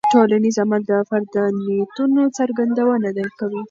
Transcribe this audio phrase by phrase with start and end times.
[0.13, 3.09] ټولنیز عمل د فرد د نیتونو څرګندونه
[3.39, 3.59] کوي.